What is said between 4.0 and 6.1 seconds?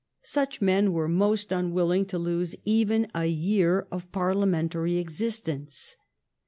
Parliamentary existence.